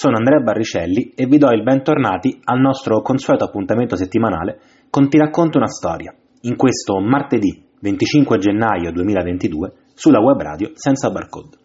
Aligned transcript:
sono 0.00 0.16
Andrea 0.16 0.40
Barricelli 0.40 1.12
e 1.14 1.26
vi 1.26 1.36
do 1.36 1.50
il 1.50 1.62
bentornati 1.62 2.40
al 2.44 2.58
nostro 2.58 3.02
consueto 3.02 3.44
appuntamento 3.44 3.96
settimanale 3.96 4.58
con 4.88 5.10
Ti 5.10 5.18
racconto 5.18 5.58
una 5.58 5.66
storia, 5.66 6.14
in 6.40 6.56
questo 6.56 6.98
martedì 7.00 7.62
25 7.82 8.38
gennaio 8.38 8.92
2022 8.92 9.72
sulla 9.92 10.20
web 10.20 10.40
radio 10.40 10.70
senza 10.72 11.10
barcode. 11.10 11.58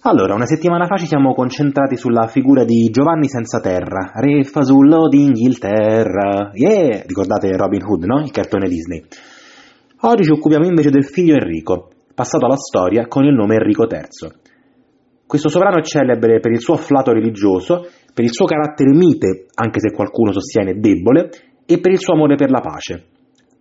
Allora, 0.00 0.34
una 0.34 0.44
settimana 0.44 0.86
fa 0.86 0.96
ci 0.96 1.06
siamo 1.06 1.34
concentrati 1.34 1.96
sulla 1.96 2.26
figura 2.26 2.64
di 2.64 2.90
Giovanni 2.90 3.28
Senza 3.28 3.60
Terra, 3.60 4.10
re 4.14 4.42
fasullo 4.42 5.06
d'Inghilterra. 5.06 6.50
Yeah! 6.52 7.04
Ricordate 7.06 7.56
Robin 7.56 7.84
Hood, 7.84 8.02
no? 8.06 8.22
Il 8.22 8.32
cartone 8.32 8.68
Disney. 8.68 9.04
Oggi 10.00 10.24
ci 10.24 10.32
occupiamo 10.32 10.66
invece 10.66 10.90
del 10.90 11.04
figlio 11.04 11.34
Enrico, 11.34 11.90
passato 12.12 12.44
alla 12.44 12.56
storia 12.56 13.06
con 13.06 13.22
il 13.22 13.34
nome 13.34 13.54
Enrico 13.54 13.86
III. 13.88 14.45
Questo 15.26 15.48
sovrano 15.48 15.78
è 15.78 15.82
celebre 15.82 16.38
per 16.38 16.52
il 16.52 16.60
suo 16.60 16.74
afflato 16.74 17.10
religioso, 17.10 17.88
per 18.14 18.22
il 18.22 18.32
suo 18.32 18.46
carattere 18.46 18.90
mite, 18.90 19.46
anche 19.54 19.80
se 19.80 19.90
qualcuno 19.90 20.30
sostiene 20.30 20.78
debole, 20.78 21.30
e 21.66 21.80
per 21.80 21.90
il 21.90 21.98
suo 21.98 22.14
amore 22.14 22.36
per 22.36 22.50
la 22.50 22.60
pace. 22.60 23.06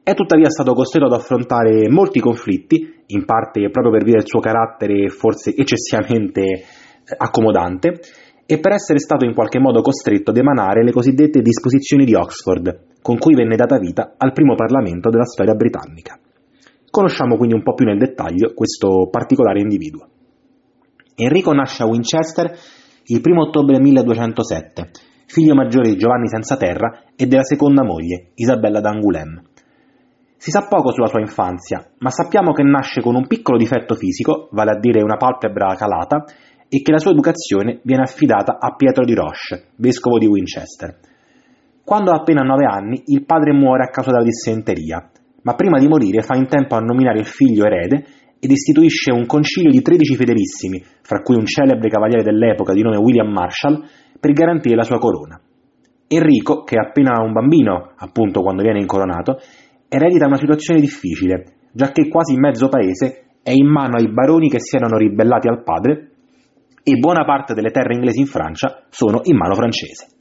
È 0.04 0.14
tuttavia 0.14 0.52
stato 0.52 0.74
costretto 0.74 1.08
ad 1.08 1.14
affrontare 1.14 1.90
molti 1.90 2.20
conflitti, 2.20 3.02
in 3.08 3.26
parte 3.26 3.72
proprio 3.72 3.92
per 3.94 4.04
via 4.04 4.18
del 4.18 4.28
suo 4.28 4.40
carattere 4.40 5.10
forse 5.10 5.56
eccessivamente 5.56 6.42
eh, 6.44 6.64
accomodante, 7.18 8.00
e 8.46 8.60
per 8.60 8.74
essere 8.74 9.00
stato 9.00 9.26
in 9.26 9.34
qualche 9.34 9.58
modo 9.58 9.82
costretto 9.82 10.30
ad 10.30 10.38
emanare 10.38 10.84
le 10.84 10.92
cosiddette 10.92 11.42
disposizioni 11.42 12.06
di 12.06 12.14
Oxford, 12.14 13.00
con 13.02 13.18
cui 13.18 13.34
venne 13.34 13.56
data 13.56 13.80
vita 13.80 14.14
al 14.18 14.34
primo 14.34 14.54
Parlamento 14.54 15.10
della 15.10 15.26
storia 15.26 15.56
britannica. 15.56 16.20
Conosciamo 16.92 17.38
quindi 17.38 17.56
un 17.56 17.64
po' 17.64 17.74
più 17.74 17.86
nel 17.86 17.98
dettaglio 17.98 18.54
questo 18.54 19.10
particolare 19.10 19.62
individuo. 19.62 20.10
Enrico 21.18 21.54
nasce 21.54 21.82
a 21.82 21.86
Winchester 21.86 22.58
il 23.06 23.22
1 23.24 23.42
ottobre 23.42 23.80
1207, 23.80 24.90
figlio 25.28 25.56
maggiore 25.56 25.90
di 25.90 25.98
Giovanni 25.98 26.28
Senza 26.28 26.58
Terra 26.58 27.04
e 27.16 27.26
della 27.26 27.44
seconda 27.44 27.86
moglie, 27.86 28.32
Isabella 28.36 28.82
d'Angoulême. 28.82 29.44
Si 30.36 30.52
sa 30.52 30.68
poco 30.68 30.92
sulla 30.92 31.08
sua 31.08 31.22
infanzia, 31.22 31.90
ma 32.00 32.10
sappiamo 32.10 32.52
che 32.52 32.64
nasce 32.64 33.00
con 33.00 33.16
un 33.16 33.28
piccolo 33.28 33.58
difetto 33.58 33.96
fisico, 33.96 34.50
vale 34.52 34.72
a 34.72 34.78
dire 34.80 35.02
una 35.02 35.16
palpebra 35.16 35.74
calata, 35.76 36.26
e 36.68 36.82
che 36.82 36.92
la 36.92 37.00
sua 37.00 37.12
educazione 37.12 37.80
viene 37.84 38.04
affidata 38.04 38.58
a 38.60 38.76
Pietro 38.76 39.06
di 39.06 39.14
Roche, 39.14 39.68
vescovo 39.78 40.18
di 40.18 40.26
Winchester. 40.26 41.00
Quando 41.86 42.12
ha 42.12 42.18
appena 42.18 42.42
nove 42.42 42.66
anni, 42.66 43.04
il 43.06 43.24
padre 43.24 43.54
muore 43.54 43.84
a 43.84 43.90
causa 43.90 44.12
della 44.12 44.24
dissenteria, 44.24 45.10
ma 45.44 45.54
prima 45.54 45.80
di 45.80 45.88
morire 45.88 46.24
fa 46.24 46.36
in 46.36 46.48
tempo 46.48 46.76
a 46.76 46.80
nominare 46.80 47.20
il 47.20 47.26
figlio 47.26 47.66
erede 47.66 48.06
ed 48.46 48.52
istituisce 48.52 49.12
un 49.12 49.26
concilio 49.26 49.72
di 49.72 49.82
13 49.82 50.16
fedelissimi, 50.16 50.84
fra 51.02 51.22
cui 51.22 51.36
un 51.36 51.46
celebre 51.46 51.90
cavaliere 51.90 52.22
dell'epoca 52.22 52.74
di 52.74 52.84
nome 52.84 52.98
William 52.98 53.32
Marshall, 53.32 53.84
per 54.20 54.32
garantire 54.34 54.76
la 54.76 54.84
sua 54.84 55.00
corona. 55.00 55.42
Enrico, 56.08 56.64
che 56.64 56.76
è 56.76 56.80
appena 56.80 57.24
un 57.24 57.34
bambino, 57.34 57.94
appunto 57.98 58.42
quando 58.42 58.62
viene 58.62 58.80
incoronato, 58.80 59.40
eredita 59.90 60.28
una 60.28 60.38
situazione 60.38 60.80
difficile, 60.80 61.44
giacché 61.74 62.08
quasi 62.08 62.36
mezzo 62.38 62.70
paese 62.70 63.26
è 63.42 63.52
in 63.52 63.68
mano 63.68 63.98
ai 63.98 64.12
baroni 64.12 64.48
che 64.48 64.60
si 64.60 64.76
erano 64.76 64.98
ribellati 64.98 65.48
al 65.48 65.64
padre 65.64 66.12
e 66.84 66.98
buona 66.98 67.26
parte 67.26 67.56
delle 67.56 67.72
terre 67.72 67.96
inglesi 67.96 68.20
in 68.20 68.28
Francia 68.28 68.86
sono 68.90 69.22
in 69.24 69.38
mano 69.38 69.56
francese. 69.56 70.15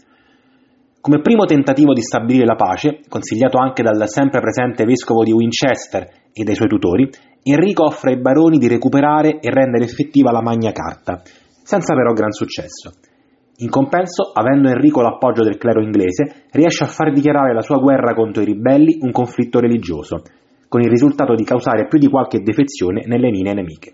Come 1.05 1.21
primo 1.21 1.45
tentativo 1.45 1.93
di 1.93 2.01
stabilire 2.01 2.47
la 2.47 2.55
pace, 2.55 3.01
consigliato 3.11 3.59
anche 3.59 3.83
dal 3.83 4.09
sempre 4.09 4.41
presente 4.41 4.87
vescovo 4.87 5.23
di 5.23 5.33
Winchester 5.33 6.09
e 6.33 6.45
dai 6.45 6.55
suoi 6.55 6.69
tutori, 6.69 7.07
Enrico 7.43 7.85
offre 7.85 8.13
ai 8.13 8.21
baroni 8.23 8.57
di 8.57 8.69
recuperare 8.69 9.39
e 9.39 9.51
rendere 9.51 9.85
effettiva 9.85 10.33
la 10.33 10.41
Magna 10.41 10.73
Carta, 10.73 11.21
senza 11.63 11.95
però 11.95 12.15
gran 12.15 12.31
successo. 12.31 12.93
In 13.57 13.69
compenso, 13.69 14.31
avendo 14.33 14.71
Enrico 14.71 15.03
l'appoggio 15.03 15.45
del 15.45 15.59
clero 15.59 15.83
inglese, 15.83 16.47
riesce 16.53 16.85
a 16.85 16.89
far 16.89 17.13
dichiarare 17.13 17.53
la 17.53 17.61
sua 17.61 17.77
guerra 17.77 18.15
contro 18.15 18.41
i 18.41 18.47
ribelli 18.47 18.97
un 19.03 19.11
conflitto 19.11 19.61
religioso, 19.61 20.23
con 20.71 20.81
il 20.81 20.89
risultato 20.89 21.35
di 21.35 21.45
causare 21.45 21.87
più 21.87 21.99
di 21.99 22.09
qualche 22.09 22.41
defezione 22.41 23.05
nelle 23.05 23.29
linee 23.29 23.53
nemiche. 23.53 23.93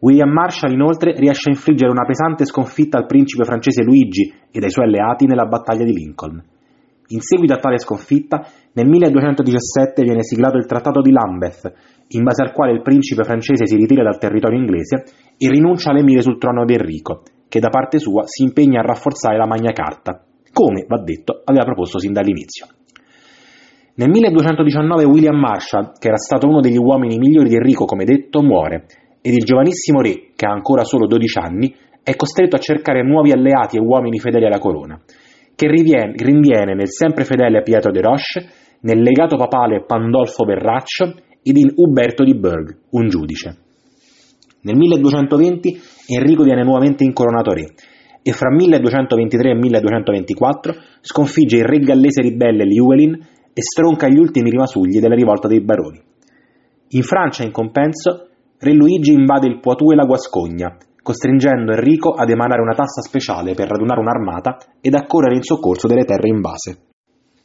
William 0.00 0.30
Marshall 0.30 0.72
inoltre 0.72 1.12
riesce 1.12 1.50
a 1.50 1.52
infliggere 1.52 1.90
una 1.90 2.06
pesante 2.06 2.46
sconfitta 2.46 2.96
al 2.96 3.06
principe 3.06 3.44
francese 3.44 3.82
Luigi 3.82 4.32
ed 4.50 4.62
ai 4.62 4.70
suoi 4.70 4.86
alleati 4.86 5.26
nella 5.26 5.44
battaglia 5.44 5.84
di 5.84 5.92
Lincoln. 5.92 6.42
In 7.12 7.20
seguito 7.20 7.54
a 7.54 7.58
tale 7.58 7.78
sconfitta, 7.78 8.46
nel 8.72 8.86
1217 8.86 10.02
viene 10.02 10.22
siglato 10.22 10.56
il 10.56 10.66
Trattato 10.66 11.00
di 11.00 11.10
Lambeth, 11.10 11.72
in 12.08 12.22
base 12.22 12.42
al 12.42 12.52
quale 12.52 12.72
il 12.72 12.82
principe 12.82 13.24
francese 13.24 13.66
si 13.66 13.76
ritira 13.76 14.02
dal 14.02 14.18
territorio 14.18 14.58
inglese 14.58 15.04
e 15.36 15.50
rinuncia 15.50 15.90
all'emire 15.90 16.22
sul 16.22 16.38
trono 16.38 16.64
di 16.64 16.74
Enrico, 16.74 17.22
che 17.48 17.58
da 17.58 17.68
parte 17.68 17.98
sua 17.98 18.22
si 18.26 18.44
impegna 18.44 18.80
a 18.80 18.86
rafforzare 18.86 19.36
la 19.36 19.46
Magna 19.46 19.72
Carta, 19.72 20.24
come, 20.52 20.86
va 20.88 21.02
detto, 21.02 21.42
aveva 21.44 21.64
proposto 21.64 21.98
sin 21.98 22.12
dall'inizio. 22.12 22.66
Nel 23.96 24.08
1219 24.08 25.04
William 25.04 25.36
Marshall, 25.36 25.92
che 25.98 26.08
era 26.08 26.16
stato 26.16 26.46
uno 26.46 26.60
degli 26.60 26.78
uomini 26.78 27.18
migliori 27.18 27.48
di 27.48 27.56
Enrico, 27.56 27.84
come 27.84 28.04
detto, 28.04 28.40
muore, 28.40 28.86
ed 29.22 29.34
il 29.34 29.44
giovanissimo 29.44 30.00
re, 30.00 30.30
che 30.34 30.46
ha 30.46 30.52
ancora 30.52 30.84
solo 30.84 31.06
12 31.06 31.38
anni, 31.38 31.74
è 32.02 32.16
costretto 32.16 32.56
a 32.56 32.60
cercare 32.60 33.02
nuovi 33.02 33.32
alleati 33.32 33.76
e 33.76 33.80
uomini 33.80 34.18
fedeli 34.18 34.46
alla 34.46 34.58
corona, 34.58 35.00
che 35.54 35.66
rinviene 35.66 36.74
nel 36.74 36.88
sempre 36.88 37.24
fedele 37.24 37.62
Pietro 37.62 37.92
de 37.92 38.00
Roche, 38.00 38.48
nel 38.80 39.00
legato 39.02 39.36
papale 39.36 39.84
Pandolfo 39.84 40.44
Berraccio 40.44 41.14
ed 41.42 41.56
in 41.56 41.72
Uberto 41.74 42.24
di 42.24 42.34
Burgh, 42.34 42.76
un 42.90 43.08
giudice. 43.08 43.56
Nel 44.62 44.76
1220 44.76 45.80
Enrico 46.08 46.42
viene 46.42 46.62
nuovamente 46.62 47.04
incoronato 47.04 47.52
re 47.52 47.72
e 48.22 48.32
fra 48.32 48.50
1223 48.50 49.50
e 49.50 49.54
1224 49.54 50.74
sconfigge 51.00 51.56
il 51.56 51.64
re 51.64 51.78
gallese 51.78 52.20
ribelle 52.20 52.64
Llywelyn 52.64 53.14
e 53.52 53.62
stronca 53.62 54.08
gli 54.08 54.18
ultimi 54.18 54.50
rimasugli 54.50 55.00
della 55.00 55.14
rivolta 55.14 55.48
dei 55.48 55.62
baroni. 55.62 56.00
In 56.90 57.02
Francia, 57.02 57.42
in 57.42 57.52
compenso, 57.52 58.29
re 58.60 58.74
Luigi 58.74 59.12
invade 59.12 59.46
il 59.46 59.58
Poitou 59.58 59.90
e 59.90 59.94
la 59.94 60.04
Guascogna, 60.04 60.76
costringendo 61.02 61.72
Enrico 61.72 62.12
ad 62.12 62.28
emanare 62.28 62.60
una 62.60 62.74
tassa 62.74 63.00
speciale 63.00 63.54
per 63.54 63.68
radunare 63.68 64.00
un'armata 64.00 64.58
ed 64.82 64.94
accorrere 64.94 65.36
in 65.36 65.42
soccorso 65.42 65.86
delle 65.86 66.04
terre 66.04 66.28
invase. 66.28 66.88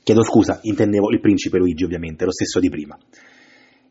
Chiedo 0.03 0.23
scusa, 0.23 0.59
intendevo 0.61 1.09
il 1.11 1.21
principe 1.21 1.57
Luigi 1.57 1.85
ovviamente, 1.85 2.25
lo 2.25 2.31
stesso 2.31 2.59
di 2.59 2.69
prima. 2.69 2.97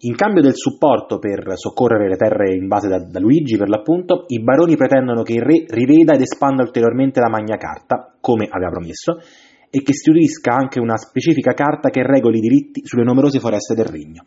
In 0.01 0.15
cambio 0.17 0.43
del 0.43 0.55
supporto 0.55 1.19
per 1.19 1.53
soccorrere 1.55 2.09
le 2.09 2.17
terre 2.17 2.55
invase 2.55 2.89
da, 2.89 2.99
da, 2.99 3.19
Luigi, 3.21 3.57
per 3.57 3.71
l'appunto, 3.71 4.25
i 4.29 4.43
baroni 4.43 4.77
pretendono 4.77 5.23
che 5.23 5.33
il 5.33 5.43
re 5.43 5.65
riveda 5.67 6.13
ed 6.13 6.21
espanda 6.21 6.63
ulteriormente 6.63 7.21
la 7.21 7.31
Magna 7.31 7.57
Carta, 7.57 8.15
come 8.21 8.47
aveva 8.51 8.71
promesso, 8.71 9.17
e 9.71 9.83
che 9.83 9.93
istituisca 9.93 10.53
anche 10.53 10.79
una 10.79 10.99
specifica 10.99 11.55
carta 11.55 11.89
che 11.89 12.03
regoli 12.03 12.37
i 12.37 12.43
diritti 12.43 12.83
sulle 12.85 13.03
numerose 13.03 13.41
foreste 13.41 13.75
del 13.75 13.87
regno. 13.87 14.25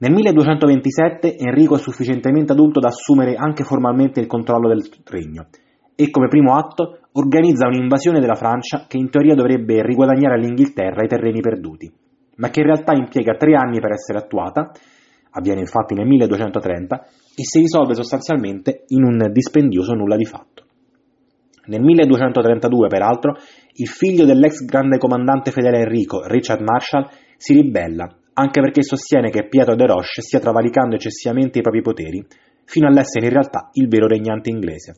Nel 0.00 0.12
1227 0.12 1.36
Enrico 1.36 1.74
è 1.74 1.78
sufficientemente 1.78 2.52
adulto 2.52 2.78
da 2.80 2.88
assumere 2.88 3.34
anche 3.34 3.64
formalmente 3.64 4.20
il 4.20 4.26
controllo 4.26 4.68
del 4.68 4.88
regno 5.04 5.48
e 5.96 6.10
come 6.10 6.28
primo 6.28 6.54
atto 6.54 7.00
organizza 7.12 7.66
un'invasione 7.66 8.20
della 8.20 8.36
Francia 8.36 8.84
che 8.86 8.96
in 8.96 9.10
teoria 9.10 9.34
dovrebbe 9.34 9.82
riguadagnare 9.82 10.34
all'Inghilterra 10.34 11.02
i 11.02 11.08
terreni 11.08 11.40
perduti 11.40 11.92
ma 12.38 12.50
che 12.50 12.60
in 12.60 12.66
realtà 12.66 12.92
impiega 12.92 13.36
tre 13.36 13.54
anni 13.54 13.80
per 13.80 13.92
essere 13.92 14.18
attuata, 14.18 14.70
avviene 15.30 15.60
infatti 15.60 15.94
nel 15.94 16.06
1230, 16.06 17.04
e 17.36 17.44
si 17.44 17.60
risolve 17.60 17.94
sostanzialmente 17.94 18.84
in 18.88 19.04
un 19.04 19.30
dispendioso 19.32 19.92
nulla 19.94 20.16
di 20.16 20.24
fatto. 20.24 20.64
Nel 21.66 21.82
1232, 21.82 22.88
peraltro, 22.88 23.36
il 23.74 23.88
figlio 23.88 24.24
dell'ex 24.24 24.64
grande 24.64 24.98
comandante 24.98 25.50
fedele 25.50 25.80
Enrico, 25.80 26.22
Richard 26.26 26.62
Marshall, 26.62 27.08
si 27.36 27.52
ribella, 27.52 28.08
anche 28.38 28.60
perché 28.60 28.84
sostiene 28.84 29.30
che 29.30 29.48
Pietro 29.48 29.74
de 29.74 29.84
Roche 29.84 30.22
stia 30.22 30.38
travalicando 30.38 30.94
eccessivamente 30.94 31.58
i 31.58 31.62
propri 31.62 31.82
poteri, 31.82 32.24
fino 32.64 32.86
all'essere 32.86 33.26
in 33.26 33.32
realtà 33.32 33.70
il 33.72 33.88
vero 33.88 34.06
regnante 34.06 34.48
inglese. 34.48 34.94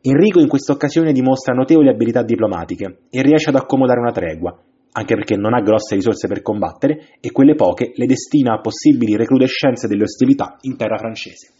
Enrico 0.00 0.38
in 0.38 0.46
questa 0.46 0.72
occasione 0.72 1.12
dimostra 1.12 1.52
notevoli 1.52 1.88
abilità 1.88 2.22
diplomatiche 2.22 3.06
e 3.10 3.22
riesce 3.22 3.48
ad 3.48 3.56
accomodare 3.56 3.98
una 3.98 4.12
tregua, 4.12 4.56
anche 4.92 5.14
perché 5.16 5.34
non 5.34 5.52
ha 5.52 5.62
grosse 5.62 5.96
risorse 5.96 6.28
per 6.28 6.42
combattere 6.42 7.16
e 7.18 7.32
quelle 7.32 7.56
poche 7.56 7.90
le 7.94 8.06
destina 8.06 8.54
a 8.54 8.60
possibili 8.60 9.16
recrudescenze 9.16 9.88
delle 9.88 10.04
ostilità 10.04 10.56
in 10.60 10.76
terra 10.76 10.98
francese. 10.98 11.50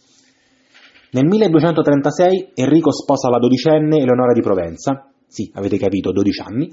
Nel 1.11 1.25
1236 1.25 2.51
Enrico 2.53 2.93
sposa 2.93 3.29
la 3.29 3.39
dodicenne 3.39 3.97
Eleonora 3.97 4.31
di 4.31 4.41
Provenza, 4.41 5.11
sì, 5.27 5.51
avete 5.55 5.77
capito, 5.77 6.11
12 6.13 6.41
anni, 6.41 6.71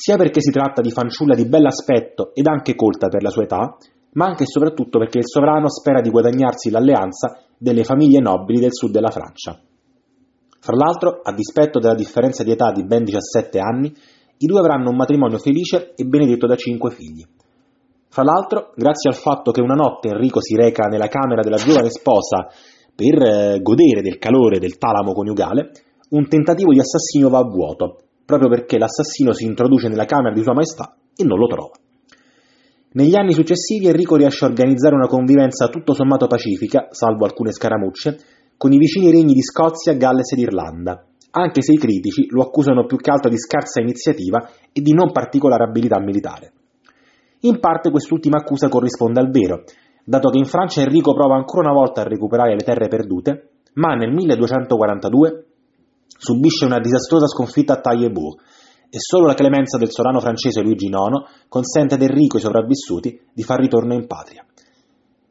sia 0.00 0.16
perché 0.16 0.40
si 0.40 0.50
tratta 0.50 0.80
di 0.80 0.90
fanciulla 0.90 1.34
di 1.34 1.46
bell'aspetto 1.46 2.32
ed 2.32 2.46
anche 2.46 2.74
colta 2.74 3.08
per 3.08 3.22
la 3.22 3.28
sua 3.28 3.42
età, 3.42 3.76
ma 4.12 4.24
anche 4.24 4.44
e 4.44 4.46
soprattutto 4.46 4.98
perché 4.98 5.18
il 5.18 5.26
sovrano 5.26 5.68
spera 5.68 6.00
di 6.00 6.08
guadagnarsi 6.08 6.70
l'alleanza 6.70 7.38
delle 7.58 7.84
famiglie 7.84 8.18
nobili 8.18 8.60
del 8.60 8.72
sud 8.72 8.92
della 8.92 9.10
Francia. 9.10 9.60
Fra 10.58 10.74
l'altro, 10.74 11.20
a 11.22 11.34
dispetto 11.34 11.78
della 11.80 11.94
differenza 11.94 12.42
di 12.42 12.50
età 12.50 12.72
di 12.72 12.82
ben 12.82 13.04
17 13.04 13.58
anni, 13.58 13.94
i 14.38 14.46
due 14.46 14.60
avranno 14.60 14.88
un 14.88 14.96
matrimonio 14.96 15.36
felice 15.36 15.92
e 15.94 16.04
benedetto 16.04 16.46
da 16.46 16.56
cinque 16.56 16.92
figli. 16.92 17.22
Fra 18.08 18.22
l'altro, 18.22 18.72
grazie 18.76 19.10
al 19.10 19.16
fatto 19.16 19.50
che 19.50 19.60
una 19.60 19.74
notte 19.74 20.08
Enrico 20.08 20.40
si 20.40 20.56
reca 20.56 20.84
nella 20.88 21.08
camera 21.08 21.42
della 21.42 21.58
giovane 21.58 21.90
sposa 21.90 22.48
per 22.94 23.22
eh, 23.22 23.60
godere 23.60 24.00
del 24.00 24.16
calore 24.16 24.58
del 24.58 24.78
talamo 24.78 25.12
coniugale, 25.12 25.72
un 26.12 26.26
tentativo 26.26 26.72
di 26.72 26.80
assassinio 26.80 27.28
va 27.28 27.40
a 27.40 27.44
vuoto, 27.44 27.96
proprio 28.30 28.48
perché 28.48 28.78
l'assassino 28.78 29.34
si 29.34 29.44
introduce 29.44 29.88
nella 29.88 30.06
camera 30.06 30.32
di 30.32 30.42
Sua 30.42 30.54
Maestà 30.54 30.96
e 31.14 31.24
non 31.24 31.38
lo 31.38 31.46
trova. 31.46 31.72
Negli 32.92 33.14
anni 33.14 33.34
successivi 33.34 33.86
Enrico 33.86 34.16
riesce 34.16 34.44
a 34.44 34.48
organizzare 34.48 34.94
una 34.94 35.06
convivenza 35.06 35.68
tutto 35.68 35.94
sommato 35.94 36.26
pacifica, 36.26 36.88
salvo 36.90 37.24
alcune 37.24 37.52
scaramucce, 37.52 38.18
con 38.56 38.72
i 38.72 38.78
vicini 38.78 39.10
regni 39.10 39.34
di 39.34 39.42
Scozia, 39.42 39.94
Galles 39.94 40.32
ed 40.32 40.38
Irlanda, 40.38 41.04
anche 41.32 41.62
se 41.62 41.72
i 41.72 41.78
critici 41.78 42.26
lo 42.30 42.42
accusano 42.42 42.86
più 42.86 42.96
che 42.96 43.10
altro 43.10 43.30
di 43.30 43.38
scarsa 43.38 43.80
iniziativa 43.80 44.48
e 44.72 44.80
di 44.80 44.92
non 44.92 45.12
particolare 45.12 45.64
abilità 45.64 46.00
militare. 46.00 46.52
In 47.40 47.60
parte 47.60 47.90
quest'ultima 47.90 48.38
accusa 48.38 48.68
corrisponde 48.68 49.20
al 49.20 49.30
vero, 49.30 49.64
dato 50.04 50.30
che 50.30 50.38
in 50.38 50.44
Francia 50.46 50.80
Enrico 50.80 51.14
prova 51.14 51.36
ancora 51.36 51.70
una 51.70 51.78
volta 51.78 52.00
a 52.00 52.08
recuperare 52.08 52.54
le 52.54 52.64
terre 52.64 52.88
perdute, 52.88 53.50
ma 53.74 53.94
nel 53.94 54.12
1242 54.12 55.44
subisce 56.20 56.66
una 56.66 56.78
disastrosa 56.78 57.26
sconfitta 57.26 57.72
a 57.72 57.80
Taillebourg 57.80 58.38
e 58.90 58.98
solo 58.98 59.26
la 59.26 59.34
clemenza 59.34 59.78
del 59.78 59.90
sovrano 59.90 60.20
francese 60.20 60.60
Luigi 60.60 60.86
IX 60.86 61.46
consente 61.48 61.94
ad 61.94 62.02
Enrico 62.02 62.36
e 62.36 62.40
ai 62.40 62.44
sopravvissuti 62.44 63.20
di 63.32 63.42
far 63.42 63.58
ritorno 63.58 63.94
in 63.94 64.06
patria. 64.06 64.44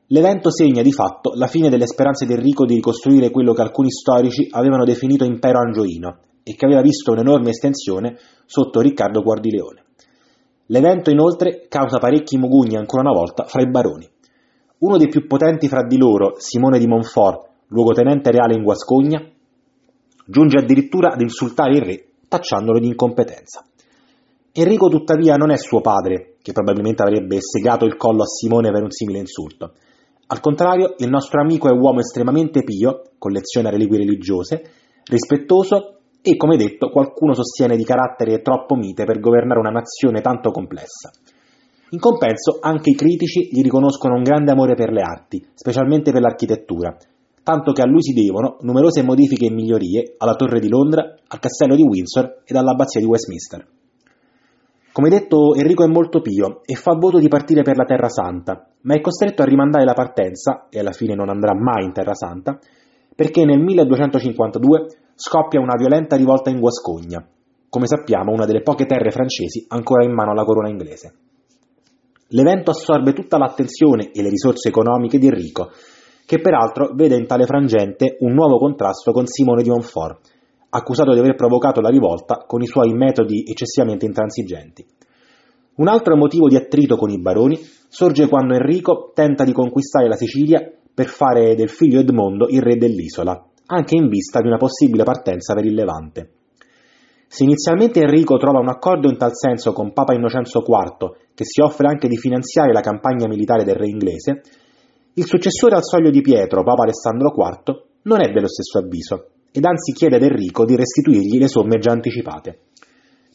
L'evento 0.08 0.50
segna 0.50 0.82
di 0.82 0.92
fatto 0.92 1.34
la 1.36 1.46
fine 1.46 1.70
delle 1.70 1.86
speranze 1.86 2.26
di 2.26 2.34
Enrico 2.34 2.66
di 2.66 2.74
ricostruire 2.74 3.30
quello 3.30 3.54
che 3.54 3.62
alcuni 3.62 3.92
storici 3.92 4.48
avevano 4.50 4.84
definito 4.84 5.24
impero 5.24 5.60
angioino 5.60 6.18
e 6.42 6.56
che 6.56 6.66
aveva 6.66 6.82
visto 6.82 7.12
un'enorme 7.12 7.50
estensione 7.50 8.18
sotto 8.48 8.80
Riccardo 8.80 9.22
Cuor 9.22 9.40
di 9.40 9.52
Leone. 9.52 9.84
L'evento 10.68 11.12
inoltre 11.12 11.68
causa 11.70 12.00
parecchi 12.00 12.38
mugugni 12.38 12.76
ancora 12.76 13.04
una 13.08 13.20
volta 13.20 13.44
fra 13.44 13.62
i 13.62 13.70
baroni. 13.70 14.10
Uno 14.80 14.98
dei 14.98 15.10
più 15.10 15.28
potenti 15.28 15.68
fra 15.68 15.86
di 15.86 15.98
loro, 15.98 16.34
Simone 16.38 16.80
di 16.80 16.88
Montfort, 16.88 17.48
luogotenente 17.68 18.32
reale 18.32 18.56
in 18.56 18.64
Guascogna, 18.64 19.22
giunge 20.30 20.60
addirittura 20.60 21.12
ad 21.12 21.22
insultare 21.22 21.74
il 21.76 21.82
re 21.82 22.06
tacciandolo 22.28 22.78
di 22.78 22.86
incompetenza. 22.86 23.66
Enrico 24.52 24.88
tuttavia 24.88 25.36
non 25.36 25.50
è 25.50 25.58
suo 25.58 25.82
padre, 25.82 26.36
che 26.44 26.52
probabilmente 26.52 27.02
avrebbe 27.02 27.38
segato 27.40 27.86
il 27.86 27.98
collo 27.98 28.22
a 28.22 28.28
Simone 28.28 28.72
per 28.72 28.84
un 28.84 28.92
simile 28.92 29.18
insulto. 29.18 29.74
Al 30.28 30.40
contrario, 30.40 30.94
il 30.98 31.10
nostro 31.10 31.42
amico 31.42 31.68
è 31.68 31.72
uomo 31.72 32.00
estremamente 32.02 32.64
pio, 32.64 33.02
colleziona 33.18 33.72
reliquie 33.72 33.98
religiose, 33.98 34.62
rispettoso 35.06 35.98
e, 36.22 36.36
come 36.36 36.58
detto, 36.58 36.90
qualcuno 36.90 37.34
sostiene 37.34 37.76
di 37.76 37.84
carattere 37.84 38.42
troppo 38.42 38.76
mite 38.76 39.06
per 39.06 39.20
governare 39.20 39.60
una 39.60 39.72
nazione 39.72 40.22
tanto 40.22 40.52
complessa. 40.52 41.10
In 41.90 42.00
compenso, 42.00 42.60
anche 42.62 42.92
i 42.92 42.96
critici 42.96 43.50
gli 43.52 43.64
riconoscono 43.64 44.16
un 44.16 44.22
grande 44.22 44.52
amore 44.52 44.76
per 44.76 44.92
le 44.92 45.02
arti, 45.02 45.44
specialmente 45.56 46.12
per 46.12 46.22
l'architettura, 46.22 46.96
tanto 47.50 47.72
che 47.72 47.82
a 47.82 47.88
lui 47.88 48.04
si 48.04 48.14
devono 48.14 48.58
numerose 48.62 49.02
modifiche 49.02 49.48
e 49.48 49.52
migliorie 49.52 50.14
alla 50.20 50.36
Torre 50.36 50.60
di 50.60 50.70
Londra, 50.70 51.02
al 51.02 51.40
Castello 51.40 51.76
di 51.76 51.82
Windsor 51.82 52.44
ed 52.46 52.56
all'Abbazia 52.56 53.00
di 53.00 53.08
Westminster. 53.08 53.66
Come 54.92 55.10
detto, 55.10 55.56
Enrico 55.56 55.84
è 55.84 55.88
molto 55.88 56.22
pio 56.22 56.62
e 56.64 56.76
fa 56.76 56.94
voto 56.94 57.18
di 57.18 57.28
partire 57.28 57.64
per 57.64 57.76
la 57.76 57.86
Terra 57.86 58.08
Santa, 58.08 58.70
ma 58.82 58.94
è 58.94 59.02
costretto 59.02 59.42
a 59.42 59.46
rimandare 59.46 59.84
la 59.84 59.94
partenza, 59.94 60.68
e 60.70 60.78
alla 60.78 60.92
fine 60.92 61.16
non 61.16 61.30
andrà 61.30 61.56
mai 61.56 61.86
in 61.86 61.92
Terra 61.92 62.14
Santa, 62.14 62.60
perché 63.16 63.44
nel 63.46 63.60
1252 63.60 64.86
scoppia 65.16 65.60
una 65.60 65.76
violenta 65.76 66.16
rivolta 66.18 66.52
in 66.52 66.60
Guascogna, 66.60 67.28
come 67.68 67.88
sappiamo 67.88 68.32
una 68.32 68.46
delle 68.46 68.62
poche 68.62 68.86
terre 68.86 69.10
francesi 69.10 69.66
ancora 69.70 70.06
in 70.06 70.14
mano 70.14 70.34
alla 70.34 70.44
corona 70.44 70.70
inglese. 70.70 71.14
L'evento 72.28 72.70
assorbe 72.70 73.14
tutta 73.14 73.40
l'attenzione 73.40 74.12
e 74.12 74.22
le 74.22 74.30
risorse 74.30 74.68
economiche 74.68 75.18
di 75.18 75.26
Enrico, 75.26 75.72
che 76.30 76.40
peraltro 76.40 76.92
vede 76.94 77.16
in 77.16 77.26
tale 77.26 77.46
frangente 77.46 78.18
un 78.20 78.34
nuovo 78.34 78.60
contrasto 78.60 79.12
con 79.12 79.26
Simone 79.26 79.64
di 79.64 79.70
Montfort, 79.70 80.20
accusato 80.70 81.12
di 81.14 81.18
aver 81.18 81.34
provocato 81.34 81.82
la 81.82 81.90
rivolta 81.90 82.44
con 82.46 82.62
i 82.62 82.68
suoi 82.68 82.94
metodi 82.94 83.46
eccessivamente 83.50 84.06
intransigenti. 84.06 84.86
Un 85.78 85.88
altro 85.88 86.16
motivo 86.16 86.48
di 86.48 86.56
attrito 86.56 86.98
con 86.98 87.10
i 87.10 87.20
baroni 87.20 87.58
sorge 87.88 88.28
quando 88.28 88.54
Enrico 88.54 89.10
tenta 89.16 89.44
di 89.44 89.54
conquistare 89.54 90.08
la 90.08 90.16
Sicilia 90.18 90.62
per 90.94 91.08
fare 91.08 91.56
del 91.56 91.70
figlio 91.70 92.00
Edmondo 92.00 92.46
il 92.48 92.62
re 92.62 92.78
dell'isola, 92.78 93.48
anche 93.66 93.96
in 93.96 94.08
vista 94.08 94.40
di 94.40 94.50
una 94.50 94.58
possibile 94.58 95.04
partenza 95.04 95.56
per 95.56 95.66
il 95.66 95.74
Levante. 95.74 96.34
Se 97.28 97.44
inizialmente 97.44 98.02
Enrico 98.02 98.38
trova 98.38 98.60
un 98.60 98.70
accordo 98.70 99.10
in 99.10 99.18
tal 99.18 99.32
senso 99.34 99.74
con 99.74 99.94
Papa 99.94 100.14
Innocenzo 100.14 100.60
IV, 100.60 101.10
che 101.34 101.44
si 101.44 101.60
offre 101.60 101.88
anche 101.88 102.08
di 102.08 102.18
finanziare 102.18 102.72
la 102.72 102.82
campagna 102.82 103.28
militare 103.28 103.64
del 103.64 103.78
re 103.78 103.88
inglese, 103.88 104.42
il 105.20 105.26
successore 105.26 105.76
al 105.76 105.84
soglio 105.84 106.12
di 106.12 106.22
Pietro, 106.22 106.64
Papa 106.64 106.84
Alessandro 106.84 107.34
IV, 107.36 107.84
non 108.04 108.22
è 108.22 108.32
dello 108.32 108.48
stesso 108.48 108.80
avviso, 108.80 109.32
ed 109.52 109.66
anzi 109.66 109.92
chiede 109.92 110.16
ad 110.16 110.24
Enrico 110.24 110.64
di 110.64 110.78
restituirgli 110.78 111.38
le 111.38 111.50
somme 111.50 111.78
già 111.78 111.92
anticipate. 111.92 112.60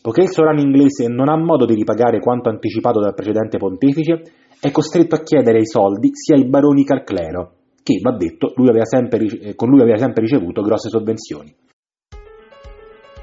Poiché 0.01 0.23
il 0.23 0.31
sovrano 0.31 0.61
inglese 0.61 1.09
non 1.09 1.29
ha 1.29 1.37
modo 1.37 1.67
di 1.67 1.75
ripagare 1.75 2.21
quanto 2.21 2.49
anticipato 2.49 3.01
dal 3.01 3.13
precedente 3.13 3.59
pontefice, 3.59 4.23
è 4.59 4.71
costretto 4.71 5.15
a 5.15 5.23
chiedere 5.23 5.59
i 5.59 5.67
soldi 5.67 6.09
sia 6.13 6.37
ai 6.37 6.49
baroni 6.49 6.85
che 6.85 6.95
al 6.95 7.05
clero, 7.05 7.53
che, 7.83 8.01
va 8.01 8.17
detto, 8.17 8.55
lui 8.57 8.71
sempre, 8.85 9.27
eh, 9.27 9.55
con 9.55 9.69
lui 9.69 9.83
aveva 9.83 9.99
sempre 9.99 10.23
ricevuto 10.23 10.63
grosse 10.63 10.89
sovvenzioni. 10.89 11.55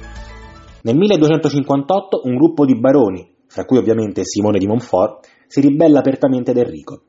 Nel 0.82 0.96
1258 0.96 2.22
un 2.24 2.36
gruppo 2.36 2.66
di 2.66 2.80
baroni, 2.80 3.30
fra 3.48 3.66
cui 3.66 3.78
ovviamente 3.78 4.22
Simone 4.24 4.58
di 4.58 4.66
Montfort, 4.66 5.28
si 5.48 5.62
ribella 5.62 6.00
apertamente 6.00 6.50
ad 6.52 6.58
Enrico. 6.58 7.02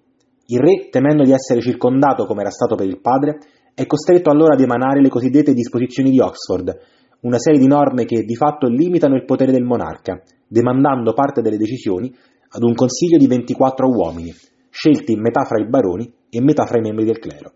Il 0.46 0.58
re, 0.58 0.88
temendo 0.90 1.22
di 1.22 1.32
essere 1.32 1.60
circondato 1.60 2.26
come 2.26 2.40
era 2.40 2.50
stato 2.50 2.74
per 2.74 2.86
il 2.86 3.00
padre, 3.00 3.38
è 3.74 3.86
costretto 3.86 4.30
allora 4.30 4.54
ad 4.54 4.60
emanare 4.60 5.00
le 5.00 5.08
cosiddette 5.08 5.54
disposizioni 5.54 6.10
di 6.10 6.20
Oxford, 6.20 6.76
una 7.20 7.38
serie 7.38 7.60
di 7.60 7.66
norme 7.66 8.04
che 8.04 8.24
di 8.24 8.34
fatto 8.34 8.66
limitano 8.66 9.14
il 9.14 9.24
potere 9.24 9.52
del 9.52 9.62
monarca, 9.62 10.20
demandando 10.48 11.12
parte 11.12 11.40
delle 11.40 11.56
decisioni 11.56 12.12
ad 12.48 12.62
un 12.62 12.74
consiglio 12.74 13.18
di 13.18 13.28
24 13.28 13.88
uomini, 13.88 14.34
scelti 14.70 15.14
metà 15.16 15.44
fra 15.44 15.60
i 15.60 15.68
baroni 15.68 16.12
e 16.28 16.40
metà 16.40 16.66
fra 16.66 16.78
i 16.78 16.82
membri 16.82 17.04
del 17.04 17.18
clero. 17.18 17.52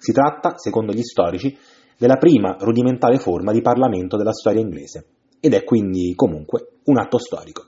Si 0.00 0.12
tratta, 0.12 0.56
secondo 0.56 0.92
gli 0.92 1.02
storici, 1.02 1.54
della 1.98 2.16
prima 2.16 2.56
rudimentale 2.58 3.18
forma 3.18 3.52
di 3.52 3.60
Parlamento 3.60 4.16
della 4.16 4.32
storia 4.32 4.62
inglese, 4.62 5.04
ed 5.38 5.52
è 5.52 5.62
quindi 5.62 6.14
comunque 6.16 6.78
un 6.84 6.98
atto 6.98 7.18
storico. 7.18 7.66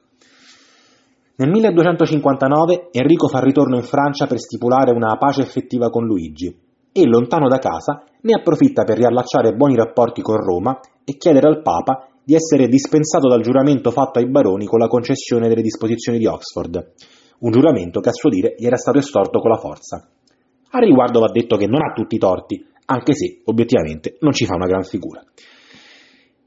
Nel 1.36 1.50
1259 1.50 2.88
Enrico 2.92 3.28
fa 3.28 3.40
ritorno 3.40 3.76
in 3.76 3.82
Francia 3.82 4.26
per 4.26 4.38
stipulare 4.38 4.92
una 4.92 5.18
pace 5.18 5.42
effettiva 5.42 5.90
con 5.90 6.06
Luigi 6.06 6.54
e, 6.90 7.06
lontano 7.06 7.48
da 7.48 7.58
casa, 7.58 8.04
ne 8.22 8.34
approfitta 8.34 8.84
per 8.84 8.96
riallacciare 8.96 9.54
buoni 9.54 9.76
rapporti 9.76 10.22
con 10.22 10.36
Roma 10.36 10.80
e 11.04 11.16
chiedere 11.18 11.48
al 11.48 11.60
Papa 11.60 12.06
di 12.24 12.34
essere 12.34 12.68
dispensato 12.68 13.28
dal 13.28 13.42
giuramento 13.42 13.90
fatto 13.90 14.18
ai 14.18 14.30
baroni 14.30 14.64
con 14.64 14.78
la 14.78 14.88
concessione 14.88 15.48
delle 15.48 15.60
disposizioni 15.60 16.16
di 16.16 16.26
Oxford, 16.26 16.92
un 17.40 17.50
giuramento 17.50 18.00
che 18.00 18.08
a 18.08 18.12
suo 18.12 18.30
dire 18.30 18.54
gli 18.56 18.64
era 18.64 18.76
stato 18.76 18.98
estorto 18.98 19.40
con 19.40 19.50
la 19.50 19.58
forza. 19.58 20.08
A 20.74 20.78
riguardo 20.78 21.20
va 21.20 21.30
detto 21.30 21.56
che 21.56 21.66
non 21.66 21.82
ha 21.82 21.92
tutti 21.92 22.14
i 22.14 22.18
torti, 22.18 22.64
anche 22.86 23.12
se 23.14 23.42
obiettivamente 23.44 24.16
non 24.20 24.32
ci 24.32 24.46
fa 24.46 24.54
una 24.54 24.66
gran 24.66 24.84
figura. 24.84 25.22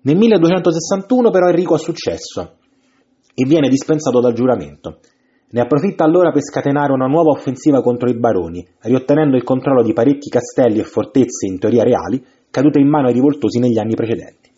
Nel 0.02 0.18
1261 0.18 1.30
però 1.30 1.48
Enrico 1.48 1.76
ha 1.76 1.80
successo 1.80 2.58
e 3.36 3.46
viene 3.46 3.70
dispensato 3.70 4.20
dal 4.20 4.34
giuramento. 4.34 5.00
Ne 5.50 5.62
approfitta 5.62 6.04
allora 6.04 6.32
per 6.32 6.42
scatenare 6.42 6.92
una 6.92 7.06
nuova 7.06 7.30
offensiva 7.30 7.82
contro 7.82 8.10
i 8.10 8.18
baroni, 8.18 8.66
riottenendo 8.82 9.36
il 9.36 9.44
controllo 9.44 9.84
di 9.84 9.94
parecchi 9.94 10.30
castelli 10.30 10.80
e 10.80 10.84
fortezze 10.84 11.46
in 11.46 11.60
teoria 11.60 11.84
reali 11.84 12.24
cadute 12.50 12.80
in 12.80 12.88
mano 12.88 13.08
ai 13.08 13.14
rivoltosi 13.14 13.60
negli 13.60 13.78
anni 13.78 13.94
precedenti. 13.94 14.50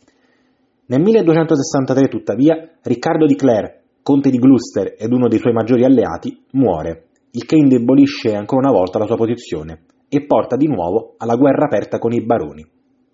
Nel 0.86 1.02
1263, 1.02 2.08
tuttavia, 2.08 2.70
Riccardo 2.82 3.26
di 3.26 3.36
Clare, 3.36 3.82
conte 4.02 4.30
di 4.30 4.38
Gloucester 4.38 4.96
ed 4.98 5.12
uno 5.12 5.28
dei 5.28 5.40
suoi 5.40 5.52
maggiori 5.52 5.84
alleati, 5.84 6.46
muore, 6.52 7.07
il 7.38 7.46
che 7.46 7.56
indebolisce 7.56 8.34
ancora 8.34 8.68
una 8.68 8.76
volta 8.76 8.98
la 8.98 9.06
sua 9.06 9.16
posizione 9.16 9.84
e 10.10 10.26
porta 10.26 10.56
di 10.56 10.68
nuovo 10.68 11.14
alla 11.18 11.36
guerra 11.36 11.66
aperta 11.66 12.00
con 12.00 12.12
i 12.12 12.26
baroni. 12.26 12.66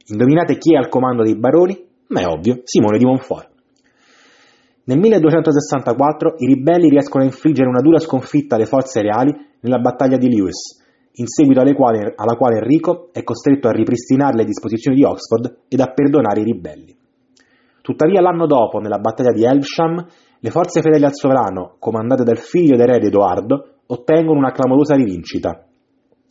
Indovinate 0.08 0.58
chi 0.58 0.76
è 0.76 0.78
al 0.78 0.88
comando 0.88 1.24
dei 1.24 1.38
baroni? 1.38 1.78
Ma 2.08 2.22
è 2.22 2.28
ovvio, 2.28 2.62
Simone 2.64 2.98
di 2.98 3.06
Montfort. 3.06 3.52
Nel 4.86 4.98
1264 4.98 6.36
i 6.38 6.46
ribelli 6.46 6.90
riescono 6.90 7.24
a 7.24 7.26
infliggere 7.26 7.68
una 7.68 7.82
dura 7.82 8.00
sconfitta 8.00 8.56
alle 8.56 8.66
forze 8.66 9.02
reali 9.02 9.34
nella 9.60 9.80
battaglia 9.80 10.18
di 10.18 10.30
Lewis, 10.30 10.82
in 11.16 11.28
seguito 11.28 11.62
quali, 11.74 12.00
alla 12.16 12.38
quale 12.38 12.60
Enrico 12.60 13.10
è 13.12 13.24
costretto 13.24 13.68
a 13.68 13.72
ripristinare 13.72 14.38
le 14.38 14.46
disposizioni 14.46 14.98
di 14.98 15.04
Oxford 15.04 15.64
ed 15.68 15.82
a 15.82 15.92
perdonare 15.92 16.42
i 16.42 16.46
ribelli. 16.46 16.96
Tuttavia 17.82 18.22
l'anno 18.22 18.46
dopo, 18.46 18.80
nella 18.80 19.00
battaglia 19.00 19.34
di 19.34 19.44
Elvesham, 19.44 20.06
le 20.40 20.50
forze 20.50 20.82
fedeli 20.82 21.04
al 21.04 21.14
sovrano, 21.14 21.76
comandate 21.80 22.24
dal 22.24 22.38
figlio 22.38 22.76
ed 22.76 22.82
erede 22.82 23.08
Edoardo, 23.08 23.73
ottengono 23.88 24.38
una 24.38 24.52
clamorosa 24.52 24.96
rivincita, 24.96 25.66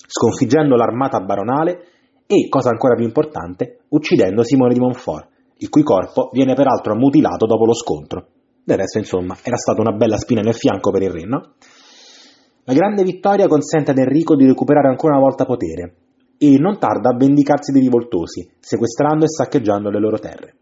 sconfiggendo 0.06 0.76
l'armata 0.76 1.20
baronale 1.20 1.84
e, 2.26 2.48
cosa 2.48 2.70
ancora 2.70 2.94
più 2.94 3.04
importante, 3.04 3.80
uccidendo 3.88 4.42
Simone 4.42 4.74
di 4.74 4.80
Montfort, 4.80 5.28
il 5.58 5.68
cui 5.68 5.82
corpo 5.82 6.30
viene 6.32 6.54
peraltro 6.54 6.94
mutilato 6.94 7.46
dopo 7.46 7.64
lo 7.64 7.74
scontro. 7.74 8.26
Del 8.64 8.78
resto, 8.78 8.98
insomma, 8.98 9.36
era 9.42 9.56
stata 9.56 9.80
una 9.80 9.92
bella 9.96 10.16
spina 10.16 10.40
nel 10.40 10.54
fianco 10.54 10.90
per 10.90 11.02
il 11.02 11.10
re, 11.10 11.24
no? 11.24 11.54
La 12.64 12.74
grande 12.74 13.02
vittoria 13.02 13.48
consente 13.48 13.90
ad 13.90 13.98
Enrico 13.98 14.36
di 14.36 14.46
recuperare 14.46 14.88
ancora 14.88 15.16
una 15.16 15.24
volta 15.24 15.44
potere 15.44 15.94
e 16.38 16.58
non 16.58 16.78
tarda 16.78 17.10
a 17.10 17.16
vendicarsi 17.16 17.72
dei 17.72 17.82
rivoltosi, 17.82 18.48
sequestrando 18.58 19.24
e 19.24 19.28
saccheggiando 19.28 19.90
le 19.90 19.98
loro 19.98 20.18
terre. 20.18 20.54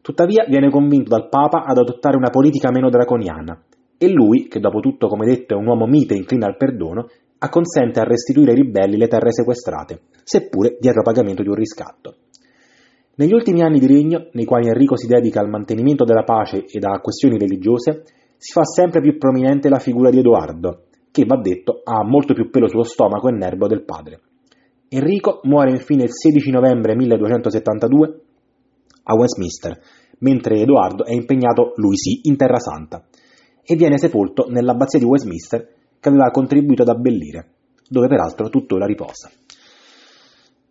Tuttavia 0.00 0.44
viene 0.48 0.70
convinto 0.70 1.10
dal 1.10 1.28
Papa 1.28 1.64
ad 1.64 1.78
adottare 1.78 2.16
una 2.16 2.30
politica 2.30 2.70
meno 2.70 2.90
draconiana 2.90 3.60
e 3.98 4.08
lui, 4.08 4.48
che 4.48 4.60
dopo 4.60 4.80
tutto 4.80 5.08
come 5.08 5.26
detto 5.26 5.54
è 5.54 5.56
un 5.56 5.66
uomo 5.66 5.86
mite 5.86 6.14
e 6.14 6.18
inclina 6.18 6.46
al 6.46 6.56
perdono, 6.56 7.08
acconsente 7.38 8.00
a 8.00 8.04
restituire 8.04 8.52
ai 8.52 8.62
ribelli 8.62 8.96
le 8.96 9.08
terre 9.08 9.32
sequestrate, 9.32 10.00
seppure 10.22 10.76
dietro 10.80 11.02
pagamento 11.02 11.42
di 11.42 11.48
un 11.48 11.54
riscatto. 11.54 12.16
Negli 13.16 13.32
ultimi 13.32 13.62
anni 13.62 13.78
di 13.78 13.86
regno, 13.86 14.28
nei 14.32 14.44
quali 14.44 14.68
Enrico 14.68 14.96
si 14.96 15.06
dedica 15.06 15.40
al 15.40 15.48
mantenimento 15.48 16.04
della 16.04 16.24
pace 16.24 16.64
ed 16.68 16.84
a 16.84 17.00
questioni 17.00 17.38
religiose, 17.38 18.02
si 18.36 18.52
fa 18.52 18.64
sempre 18.64 19.00
più 19.00 19.16
prominente 19.16 19.70
la 19.70 19.78
figura 19.78 20.10
di 20.10 20.18
Edoardo, 20.18 20.82
che 21.10 21.24
va 21.24 21.40
detto 21.40 21.80
ha 21.82 22.04
molto 22.04 22.34
più 22.34 22.50
pelo 22.50 22.68
sullo 22.68 22.82
stomaco 22.82 23.28
e 23.28 23.32
nervo 23.32 23.66
del 23.66 23.84
padre. 23.84 24.20
Enrico 24.88 25.40
muore 25.44 25.70
infine 25.70 26.04
il 26.04 26.12
16 26.12 26.50
novembre 26.50 26.94
1272 26.94 28.20
a 29.04 29.14
Westminster, 29.14 29.80
mentre 30.18 30.60
Edoardo 30.60 31.04
è 31.04 31.12
impegnato, 31.12 31.72
lui 31.76 31.96
sì, 31.96 32.20
in 32.24 32.36
Terra 32.36 32.58
Santa, 32.58 33.02
e 33.66 33.74
viene 33.74 33.98
sepolto 33.98 34.46
nell'abbazia 34.48 34.98
di 34.98 35.04
Westminster 35.04 35.68
che 35.98 36.08
aveva 36.08 36.30
contribuito 36.30 36.82
ad 36.82 36.88
abbellire, 36.88 37.54
dove 37.88 38.06
peraltro 38.06 38.48
tuttora 38.48 38.86
riposa. 38.86 39.30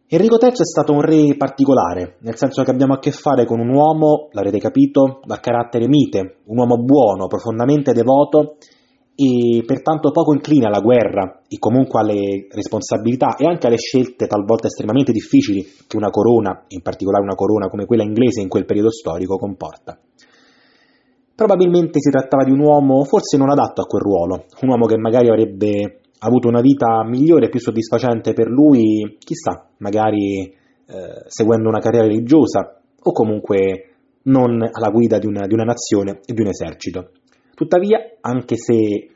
Enrico 0.07 0.37
III 0.39 0.51
è 0.51 0.63
stato 0.63 0.93
un 0.93 1.01
re 1.01 1.35
particolare, 1.35 2.17
nel 2.19 2.35
senso 2.35 2.63
che 2.63 2.69
abbiamo 2.69 2.93
a 2.93 2.99
che 2.99 3.11
fare 3.11 3.43
con 3.43 3.59
un 3.59 3.69
uomo, 3.69 4.29
l'avrete 4.31 4.59
capito, 4.59 5.19
dal 5.25 5.39
carattere 5.39 5.87
mite, 5.87 6.37
un 6.45 6.59
uomo 6.59 6.77
buono, 6.77 7.27
profondamente 7.27 7.91
devoto 7.91 8.57
e 9.15 9.63
pertanto 9.65 10.11
poco 10.11 10.33
incline 10.33 10.67
alla 10.67 10.79
guerra 10.79 11.41
e 11.47 11.57
comunque 11.57 12.01
alle 12.01 12.47
responsabilità 12.51 13.35
e 13.35 13.45
anche 13.47 13.65
alle 13.65 13.77
scelte 13.77 14.27
talvolta 14.27 14.67
estremamente 14.67 15.11
difficili 15.11 15.65
che 15.87 15.97
una 15.97 16.09
corona, 16.09 16.65
in 16.67 16.81
particolare 16.81 17.23
una 17.23 17.35
corona 17.35 17.67
come 17.67 17.85
quella 17.85 18.03
inglese 18.03 18.41
in 18.41 18.49
quel 18.49 18.65
periodo 18.65 18.91
storico, 18.91 19.37
comporta. 19.37 19.97
Probabilmente 21.35 21.99
si 21.99 22.09
trattava 22.09 22.45
di 22.45 22.51
un 22.51 22.59
uomo 22.59 23.03
forse 23.03 23.35
non 23.35 23.49
adatto 23.49 23.81
a 23.81 23.85
quel 23.85 24.01
ruolo, 24.01 24.45
un 24.61 24.69
uomo 24.69 24.85
che 24.85 24.97
magari 24.97 25.27
avrebbe 25.27 25.99
avuto 26.19 26.47
una 26.47 26.61
vita 26.61 27.03
migliore 27.03 27.47
e 27.47 27.49
più 27.49 27.59
soddisfacente 27.59 28.31
per 28.31 28.47
lui, 28.47 29.17
chissà, 29.19 29.67
magari 29.79 30.43
eh, 30.43 31.23
seguendo 31.27 31.67
una 31.67 31.79
carriera 31.79 32.07
religiosa 32.07 32.79
o 33.01 33.11
comunque 33.11 33.89
non 34.23 34.61
alla 34.71 34.89
guida 34.89 35.19
di 35.19 35.27
una, 35.27 35.45
di 35.45 35.53
una 35.53 35.65
nazione 35.65 36.21
e 36.25 36.33
di 36.33 36.41
un 36.41 36.47
esercito. 36.47 37.11
Tuttavia, 37.53 37.99
anche 38.21 38.55
se 38.55 38.73
eh, 38.75 39.09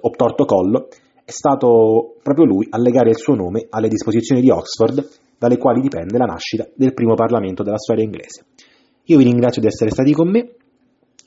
obtorto 0.00 0.44
collo, 0.46 0.88
è 1.24 1.30
stato 1.30 2.16
proprio 2.20 2.46
lui 2.46 2.66
a 2.68 2.78
legare 2.78 3.10
il 3.10 3.16
suo 3.16 3.34
nome 3.34 3.66
alle 3.70 3.88
disposizioni 3.88 4.40
di 4.40 4.50
Oxford, 4.50 5.08
dalle 5.38 5.56
quali 5.56 5.80
dipende 5.80 6.18
la 6.18 6.26
nascita 6.26 6.68
del 6.74 6.92
primo 6.92 7.14
Parlamento 7.14 7.62
della 7.62 7.78
storia 7.78 8.02
inglese. 8.02 8.44
Io 9.04 9.16
vi 9.16 9.24
ringrazio 9.24 9.62
di 9.62 9.68
essere 9.68 9.90
stati 9.90 10.12
con 10.12 10.28
me 10.28 10.54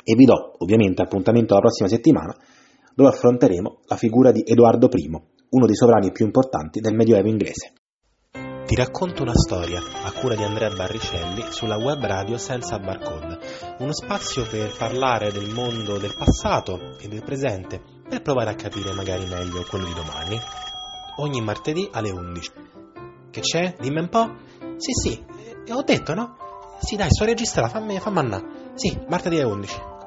e 0.03 0.15
vi 0.15 0.25
do 0.25 0.55
ovviamente 0.57 1.01
appuntamento 1.01 1.53
la 1.53 1.61
prossima 1.61 1.87
settimana 1.87 2.35
dove 2.95 3.09
affronteremo 3.09 3.79
la 3.87 3.95
figura 3.95 4.31
di 4.31 4.43
Edoardo 4.45 4.89
I, 4.91 5.09
uno 5.49 5.65
dei 5.65 5.75
sovrani 5.75 6.11
più 6.11 6.25
importanti 6.25 6.79
del 6.79 6.93
Medioevo 6.93 7.27
inglese. 7.27 7.73
Ti 8.65 8.75
racconto 8.75 9.23
una 9.23 9.35
storia 9.35 9.79
a 9.79 10.11
cura 10.13 10.35
di 10.35 10.43
Andrea 10.43 10.69
Barricelli 10.69 11.43
sulla 11.49 11.77
web 11.77 12.01
radio 12.05 12.37
senza 12.37 12.79
barcode, 12.79 13.37
uno 13.79 13.93
spazio 13.93 14.47
per 14.47 14.73
parlare 14.77 15.31
del 15.31 15.51
mondo 15.53 15.97
del 15.97 16.15
passato 16.17 16.97
e 16.97 17.07
del 17.07 17.23
presente, 17.23 17.81
per 18.07 18.21
provare 18.21 18.51
a 18.51 18.55
capire 18.55 18.93
magari 18.93 19.25
meglio 19.25 19.65
quello 19.69 19.85
di 19.85 19.93
domani. 19.93 20.39
Ogni 21.17 21.41
martedì 21.41 21.87
alle 21.91 22.09
11. 22.09 22.51
Che 23.31 23.41
c'è? 23.41 23.75
Dimmi 23.79 23.99
un 23.99 24.09
po'? 24.09 24.33
Sì, 24.77 24.91
sì, 24.93 25.23
ho 25.71 25.83
detto, 25.83 26.13
no? 26.13 26.37
Sì, 26.79 26.95
dai, 26.95 27.09
sto 27.11 27.25
registrando, 27.25 27.69
fammi, 27.69 27.99
fammi 27.99 28.19
andare. 28.19 28.45
Sì, 28.75 28.97
martedì 29.07 29.39
alle 29.39 29.51
11. 29.51 29.92